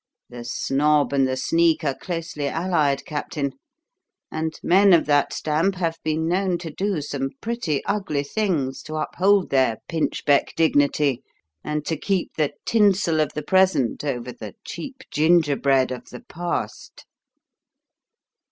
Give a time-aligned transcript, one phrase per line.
[0.31, 3.53] The snob and the sneak are closely allied, Captain,
[4.31, 8.95] and men of that stamp have been known to do some pretty ugly things to
[8.95, 11.21] uphold their pinchbeck dignity,
[11.63, 17.05] and to keep the tinsel of the present over the cheap gingerbread of the past."